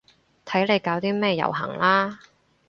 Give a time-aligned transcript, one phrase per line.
[0.47, 2.17] 睇你搞啲咩遊行啦